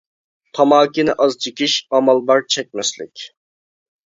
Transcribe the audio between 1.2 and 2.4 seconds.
ئاز چېكىش، ئامال